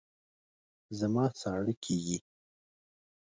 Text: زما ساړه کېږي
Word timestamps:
زما 0.99 1.25
ساړه 1.39 1.73
کېږي 1.83 2.17